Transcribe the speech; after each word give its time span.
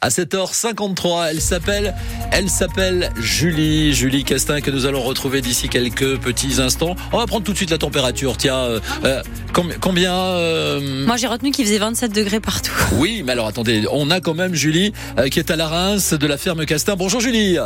À 0.00 0.10
7h53, 0.10 1.26
elle 1.30 1.40
s'appelle, 1.40 1.92
elle 2.30 2.48
s'appelle 2.48 3.10
Julie, 3.20 3.92
Julie 3.92 4.22
Castin 4.22 4.60
que 4.60 4.70
nous 4.70 4.86
allons 4.86 5.02
retrouver 5.02 5.40
d'ici 5.40 5.68
quelques 5.68 6.18
petits 6.20 6.60
instants. 6.60 6.94
On 7.12 7.18
va 7.18 7.26
prendre 7.26 7.42
tout 7.44 7.50
de 7.50 7.56
suite 7.56 7.70
la 7.72 7.78
température. 7.78 8.36
Tiens, 8.36 8.58
euh, 8.58 8.80
euh, 9.04 9.20
com- 9.52 9.72
combien 9.80 10.14
euh, 10.14 11.04
Moi, 11.04 11.16
j'ai 11.16 11.26
retenu 11.26 11.50
qu'il 11.50 11.64
faisait 11.64 11.78
27 11.78 12.12
degrés 12.14 12.38
partout. 12.38 12.70
Oui, 12.92 13.24
mais 13.26 13.32
alors 13.32 13.48
attendez, 13.48 13.86
on 13.90 14.08
a 14.12 14.20
quand 14.20 14.34
même 14.34 14.54
Julie 14.54 14.92
euh, 15.18 15.26
qui 15.28 15.40
est 15.40 15.50
à 15.50 15.56
la 15.56 15.66
Reims 15.66 16.14
de 16.14 16.26
la 16.28 16.38
ferme 16.38 16.64
Castin. 16.64 16.94
Bonjour 16.94 17.20
Julie. 17.20 17.56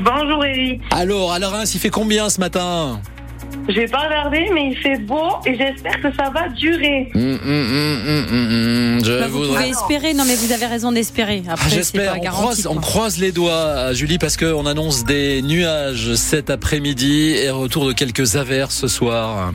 Bonjour 0.00 0.42
Eric. 0.46 0.80
Alors 0.92 1.32
à 1.34 1.38
la 1.38 1.50
Reims, 1.50 1.74
il 1.74 1.80
fait 1.80 1.90
combien 1.90 2.30
ce 2.30 2.40
matin? 2.40 3.02
J'ai 3.68 3.86
pas 3.86 3.98
regardé, 4.06 4.48
mais 4.54 4.70
il 4.70 4.76
fait 4.76 4.98
beau 4.98 5.28
et 5.44 5.56
j'espère 5.56 6.00
que 6.00 6.08
ça 6.16 6.30
va 6.30 6.48
durer. 6.50 7.10
Hum, 7.14 7.22
hum, 7.22 7.38
hum, 7.44 8.00
hum, 8.06 8.26
hum, 8.30 8.96
hum, 8.98 9.04
Je 9.04 9.18
Bah, 9.18 9.26
vous 9.28 9.38
voudrais. 9.38 9.56
pouvez 9.56 9.68
espérer. 9.70 10.14
Non, 10.14 10.24
mais 10.26 10.36
vous 10.36 10.52
avez 10.52 10.66
raison 10.66 10.92
d'espérer. 10.92 11.42
Ah, 11.48 11.52
Après, 11.54 11.70
J'espère. 11.70 12.16
On 12.16 12.20
croise, 12.26 12.66
on 12.66 12.72
quoi. 12.74 12.82
croise 12.82 13.18
les 13.18 13.32
doigts, 13.32 13.92
Julie, 13.92 14.18
parce 14.18 14.36
qu'on 14.36 14.66
annonce 14.66 15.04
des 15.04 15.42
nuages 15.42 16.14
cet 16.14 16.50
après-midi 16.50 17.30
et 17.42 17.50
retour 17.50 17.86
de 17.86 17.92
quelques 17.92 18.36
averses 18.36 18.76
ce 18.76 18.88
soir. 18.88 19.52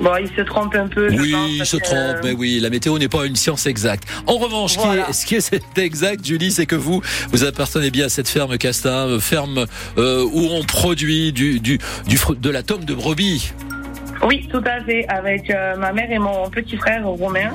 Bon, 0.00 0.10
il 0.20 0.28
se 0.36 0.42
trompe 0.42 0.74
un 0.74 0.88
peu. 0.88 1.08
je 1.10 1.16
Oui, 1.20 1.32
pense, 1.32 1.50
il 1.50 1.66
se 1.66 1.76
trompe, 1.78 1.96
euh, 2.16 2.20
mais 2.22 2.32
oui, 2.32 2.60
la 2.60 2.68
météo 2.70 2.98
n'est 2.98 3.08
pas 3.08 3.24
une 3.24 3.34
science 3.36 3.66
exacte. 3.66 4.04
En 4.26 4.36
revanche, 4.36 4.72
ce 4.74 4.78
qui 4.78 4.84
Voilà. 4.86 5.08
est, 5.08 5.12
ce 5.12 5.24
qui 5.26 5.34
est 5.36 5.40
c'est 5.40 5.62
exact, 5.78 6.24
Julie, 6.24 6.50
c'est 6.50 6.66
que 6.66 6.76
vous, 6.76 7.00
vous 7.32 7.44
appartenez 7.44 7.90
bien 7.90 8.06
à 8.06 8.08
cette 8.08 8.28
ferme 8.28 8.58
Castin, 8.58 9.18
ferme 9.20 9.64
euh, 9.96 10.22
où 10.32 10.48
on 10.52 10.64
produit 10.64 11.32
du, 11.32 11.60
du, 11.60 11.78
de 12.38 12.50
la 12.50 12.62
tome 12.62 12.84
de 12.84 12.94
brebis. 12.94 13.52
Oui, 14.22 14.46
tout 14.52 14.62
à 14.66 14.82
fait. 14.84 15.06
Avec 15.08 15.50
euh, 15.50 15.76
ma 15.76 15.92
mère 15.92 16.10
et 16.10 16.18
mon 16.18 16.50
petit 16.50 16.76
frère 16.76 17.06
Romain, 17.06 17.52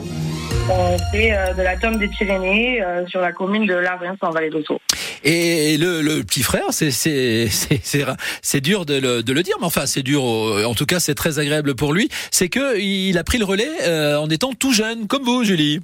on 0.70 0.98
fait 1.12 1.34
euh, 1.34 1.54
de 1.54 1.62
la 1.62 1.76
tome 1.78 1.98
des 1.98 2.08
Pyrénées 2.08 2.82
euh, 2.82 3.06
sur 3.08 3.22
la 3.22 3.32
commune 3.32 3.66
de 3.66 3.74
Larens 3.74 4.18
en 4.22 4.30
Vallée 4.32 4.50
d'Osso. 4.50 4.80
Et 5.24 5.78
le, 5.78 6.02
le 6.02 6.24
petit 6.24 6.44
frère, 6.44 6.66
c'est 6.72 6.92
c'est 6.92 7.48
c'est 7.50 7.80
c'est 7.84 8.06
c'est 8.42 8.62
dur 8.62 8.86
de 8.86 8.96
le, 9.00 9.24
de 9.24 9.34
le 9.34 9.44
dire, 9.44 9.56
mais 9.60 9.66
enfin 9.68 9.86
c'est 9.86 10.04
dur. 10.04 10.24
euh, 10.24 10.64
En 10.66 10.74
tout 10.74 10.86
cas, 10.86 11.00
c'est 11.00 11.16
très 11.16 11.40
agréable 11.40 11.76
pour 11.76 11.94
lui. 11.94 12.10
C'est 12.32 12.50
que 12.50 12.80
il 12.80 13.18
a 13.18 13.24
pris 13.24 13.38
le 13.38 13.46
relais 13.46 13.70
euh, 13.84 14.18
en 14.18 14.30
étant 14.30 14.52
tout 14.54 14.72
jeune, 14.74 15.08
comme 15.08 15.24
vous, 15.24 15.44
Julie. 15.44 15.80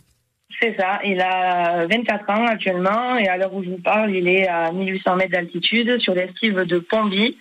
C'est 0.62 0.76
ça. 0.80 1.00
Il 1.06 1.22
a 1.22 1.86
24 1.86 2.30
ans 2.32 2.46
actuellement 2.48 3.16
et 3.18 3.28
à 3.28 3.38
l'heure 3.38 3.54
où 3.54 3.64
je 3.64 3.70
vous 3.70 3.78
parle, 3.82 4.16
il 4.16 4.28
est 4.28 4.48
à 4.48 4.72
1800 4.72 5.16
mètres 5.18 5.32
d'altitude 5.32 6.00
sur 6.00 6.16
l'estive 6.16 6.62
de 6.62 6.80
Pomby 6.80 7.38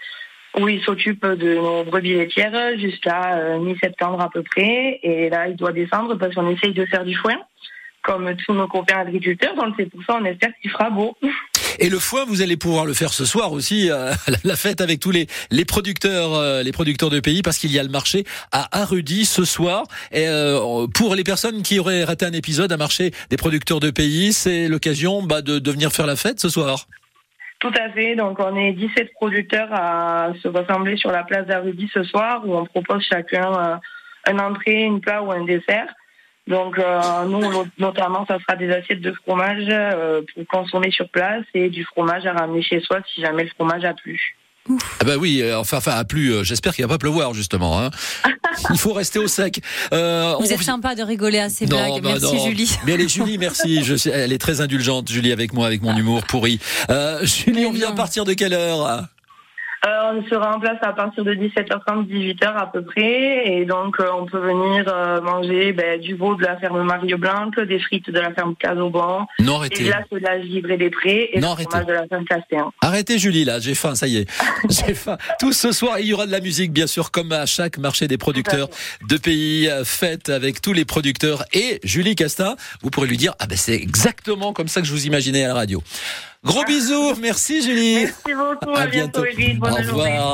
où 0.58 0.68
il 0.68 0.82
s'occupe 0.82 1.24
de 1.26 1.54
nos 1.54 1.84
brebis 1.84 2.14
laitières 2.14 2.78
jusqu'à 2.78 3.36
euh, 3.36 3.58
mi-septembre 3.58 4.20
à 4.20 4.30
peu 4.30 4.42
près. 4.42 5.00
Et 5.02 5.28
là, 5.28 5.48
il 5.48 5.56
doit 5.56 5.72
descendre 5.72 6.14
parce 6.16 6.34
qu'on 6.34 6.48
essaye 6.50 6.72
de 6.72 6.86
faire 6.86 7.04
du 7.04 7.14
foin, 7.14 7.36
comme 8.02 8.34
tous 8.46 8.54
nos 8.54 8.66
copains 8.66 8.98
agriculteurs. 9.00 9.54
Donc 9.54 9.74
c'est 9.76 9.86
pour 9.90 10.00
ça 10.06 10.18
on 10.20 10.24
espère 10.24 10.50
qu'il 10.62 10.70
fera 10.70 10.90
beau. 10.90 11.16
Et 11.78 11.90
le 11.90 11.98
foin, 11.98 12.24
vous 12.24 12.40
allez 12.40 12.56
pouvoir 12.56 12.86
le 12.86 12.94
faire 12.94 13.12
ce 13.12 13.26
soir 13.26 13.52
aussi, 13.52 13.90
euh, 13.90 14.10
la- 14.44 14.56
fête 14.56 14.80
avec 14.80 14.98
tous 14.98 15.10
les 15.10 15.26
les 15.50 15.66
producteurs, 15.66 16.32
euh, 16.32 16.62
les 16.62 16.72
producteurs 16.72 17.10
de 17.10 17.20
pays, 17.20 17.42
parce 17.42 17.58
qu'il 17.58 17.70
y 17.70 17.78
a 17.78 17.82
le 17.82 17.90
marché 17.90 18.24
à 18.50 18.80
Arudy 18.80 19.26
ce 19.26 19.44
soir. 19.44 19.82
Et 20.10 20.26
pour 20.94 21.14
les 21.14 21.24
personnes 21.24 21.62
qui 21.62 21.78
auraient 21.78 22.04
raté 22.04 22.24
un 22.24 22.32
épisode 22.32 22.72
à 22.72 22.78
marché 22.78 23.10
des 23.28 23.36
producteurs 23.36 23.80
de 23.80 23.90
pays, 23.90 24.32
c'est 24.32 24.68
l'occasion 24.68 25.22
bah, 25.22 25.42
de, 25.42 25.58
de 25.58 25.70
venir 25.70 25.92
faire 25.92 26.06
la 26.06 26.16
fête 26.16 26.40
ce 26.40 26.48
soir. 26.48 26.86
Tout 27.58 27.72
à 27.78 27.90
fait. 27.90 28.14
Donc, 28.16 28.38
on 28.38 28.54
est 28.56 28.72
17 28.72 29.12
producteurs 29.14 29.68
à 29.72 30.28
se 30.42 30.48
rassembler 30.48 30.96
sur 30.96 31.10
la 31.10 31.24
place 31.24 31.46
d'Arudy 31.46 31.90
ce 31.92 32.02
soir 32.04 32.42
où 32.46 32.54
on 32.54 32.66
propose 32.66 33.02
chacun 33.02 33.52
euh, 33.52 33.76
un 34.26 34.38
entrée, 34.38 34.82
une 34.82 35.00
plat 35.00 35.22
ou 35.22 35.32
un 35.32 35.44
dessert. 35.44 35.88
Donc, 36.46 36.78
euh, 36.78 37.00
nous, 37.24 37.42
notamment, 37.78 38.24
ça 38.26 38.38
sera 38.38 38.56
des 38.56 38.70
assiettes 38.72 39.00
de 39.00 39.12
fromage 39.12 39.64
euh, 39.68 40.22
pour 40.34 40.46
consommer 40.46 40.90
sur 40.92 41.08
place 41.08 41.44
et 41.54 41.70
du 41.70 41.84
fromage 41.84 42.24
à 42.26 42.34
ramener 42.34 42.62
chez 42.62 42.80
soi 42.80 42.98
si 43.12 43.20
jamais 43.20 43.44
le 43.44 43.50
fromage 43.50 43.84
a 43.84 43.94
plu. 43.94 44.36
Ah 45.00 45.04
bah 45.04 45.16
oui, 45.18 45.40
euh, 45.42 45.58
enfin, 45.58 45.78
enfin, 45.78 45.92
à 45.92 46.04
plus. 46.04 46.32
euh, 46.32 46.42
J'espère 46.44 46.74
qu'il 46.74 46.84
va 46.84 46.88
pas 46.94 46.98
pleuvoir 46.98 47.34
justement. 47.34 47.80
Hein. 47.80 47.90
Il 48.70 48.78
faut 48.78 48.92
rester 48.92 49.18
au 49.18 49.26
sec. 49.28 49.60
Euh, 49.92 50.34
Vous 50.38 50.46
on 50.46 50.50
êtes 50.50 50.62
sympa 50.62 50.94
de 50.94 51.02
rigoler 51.02 51.38
à 51.38 51.48
ces 51.48 51.66
Non, 51.66 51.76
blagues. 51.76 52.02
bah 52.02 52.10
Merci, 52.20 52.36
non. 52.36 52.46
Julie. 52.46 52.76
Mais 52.84 52.92
elle 52.92 53.00
est 53.02 53.08
Julie, 53.08 53.38
merci. 53.38 53.82
Je 53.84 54.08
elle 54.08 54.32
est 54.32 54.38
très 54.38 54.60
indulgente, 54.60 55.10
Julie, 55.10 55.32
avec 55.32 55.52
moi, 55.52 55.66
avec 55.66 55.82
mon 55.82 55.96
humour 55.96 56.22
pourri. 56.24 56.58
Euh, 56.90 57.24
Julie, 57.24 57.60
Mais 57.60 57.66
on 57.66 57.72
vient 57.72 57.90
à 57.90 57.92
partir 57.92 58.24
de 58.24 58.32
quelle 58.34 58.52
heure? 58.54 59.06
Euh, 59.86 60.14
on 60.14 60.28
sera 60.28 60.56
en 60.56 60.58
place 60.58 60.78
à 60.82 60.92
partir 60.92 61.24
de 61.24 61.32
17h30, 61.34 62.08
18h 62.08 62.56
à 62.56 62.66
peu 62.66 62.82
près. 62.82 63.46
Et 63.46 63.64
donc, 63.64 64.00
euh, 64.00 64.06
on 64.18 64.26
peut 64.26 64.38
venir 64.40 64.84
euh, 64.88 65.20
manger 65.20 65.72
ben, 65.72 66.00
du 66.00 66.14
veau 66.14 66.34
de 66.34 66.42
la 66.42 66.56
ferme 66.56 66.82
Mario 66.82 67.18
Blanc, 67.18 67.50
des 67.56 67.78
frites 67.78 68.10
de 68.10 68.18
la 68.18 68.32
ferme 68.34 68.56
Casoban, 68.56 69.28
Non, 69.38 69.44
des 69.44 69.52
arrêtez. 69.58 69.84
glaces 69.84 70.08
de 70.10 70.18
la 70.18 70.42
Givrée 70.42 70.76
des 70.76 70.90
Prés 70.90 71.30
et 71.32 71.40
Non, 71.40 71.54
fromage 71.54 71.86
de 71.86 71.92
la 71.92 72.06
ferme 72.08 72.24
Castéen. 72.24 72.72
Arrêtez, 72.80 73.18
Julie, 73.18 73.44
là. 73.44 73.60
J'ai 73.60 73.74
faim, 73.76 73.94
ça 73.94 74.08
y 74.08 74.16
est. 74.16 74.30
J'ai 74.68 74.94
faim. 74.94 75.18
Tout 75.38 75.52
ce 75.52 75.70
soir, 75.70 76.00
il 76.00 76.06
y 76.06 76.14
aura 76.14 76.26
de 76.26 76.32
la 76.32 76.40
musique, 76.40 76.72
bien 76.72 76.88
sûr, 76.88 77.12
comme 77.12 77.30
à 77.30 77.46
chaque 77.46 77.78
marché 77.78 78.08
des 78.08 78.18
producteurs 78.18 78.68
de 79.08 79.16
pays, 79.16 79.70
fête 79.84 80.30
avec 80.30 80.60
tous 80.60 80.72
les 80.72 80.84
producteurs. 80.84 81.44
Et 81.52 81.78
Julie 81.84 82.16
Castin, 82.16 82.56
vous 82.82 82.90
pourrez 82.90 83.06
lui 83.06 83.18
dire, 83.18 83.34
ah 83.38 83.46
ben, 83.46 83.56
c'est 83.56 83.74
exactement 83.76 84.52
comme 84.52 84.68
ça 84.68 84.80
que 84.80 84.86
je 84.86 84.92
vous 84.92 85.06
imaginais 85.06 85.44
à 85.44 85.48
la 85.48 85.54
radio. 85.54 85.80
Gros 86.46 86.64
bisous. 86.64 87.14
Merci, 87.20 87.60
Julie. 87.62 88.04
Merci 88.04 88.34
beaucoup. 88.34 88.74
À 88.76 88.82
À, 88.82 88.86
bientôt, 88.86 89.22
bientôt. 89.22 89.24
Edith. 89.26 89.58
Bonne 89.58 89.72
Au 89.72 89.82
journée. 89.82 90.12
revoir. 90.12 90.32